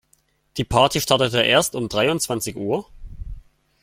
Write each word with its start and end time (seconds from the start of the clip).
Die 0.57 0.63
Party 0.63 0.99
startete 0.99 1.43
erst 1.43 1.75
um 1.75 1.87
dreiundzwanzig 1.87 2.55
Uhr? 2.55 2.87